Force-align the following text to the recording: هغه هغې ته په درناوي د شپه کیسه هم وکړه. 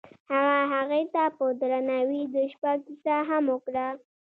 هغه 0.31 0.61
هغې 0.73 1.03
ته 1.13 1.23
په 1.37 1.45
درناوي 1.61 2.21
د 2.33 2.35
شپه 2.53 2.71
کیسه 2.85 3.15
هم 3.29 3.43
وکړه. 3.53 3.87